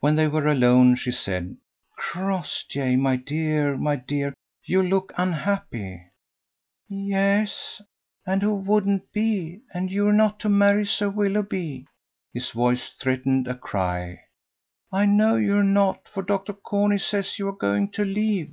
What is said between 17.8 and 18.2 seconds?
to